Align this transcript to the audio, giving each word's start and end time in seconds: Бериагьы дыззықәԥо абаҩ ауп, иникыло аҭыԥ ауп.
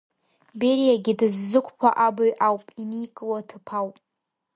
Бериагьы 0.59 1.13
дыззықәԥо 1.19 1.89
абаҩ 2.05 2.31
ауп, 2.47 2.65
иникыло 2.81 3.35
аҭыԥ 3.39 3.67
ауп. 3.79 3.95